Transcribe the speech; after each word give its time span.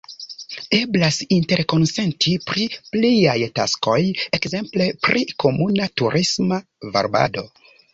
Eblas 0.77 1.19
interkonsenti 1.35 2.33
pri 2.49 2.65
pliaj 2.95 3.37
taskoj, 3.61 4.01
ekzemple 4.41 4.93
pri 5.07 5.27
komuna 5.47 5.95
turisma 6.01 6.65
varbado. 6.99 7.51